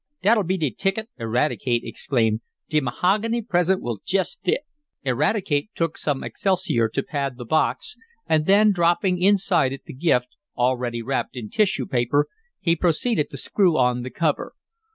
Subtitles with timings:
[0.23, 2.41] "Dat'll be de ticket!" Eradicate exclaimed.
[2.69, 4.61] "De mahogany present will jest fit."
[5.03, 10.29] Eradicate took some excelsior to pad the box, and then, dropping inside it the gift,
[10.57, 12.25] already wrapped in tissue paper,
[12.59, 14.55] he proceeded to screw on the cover.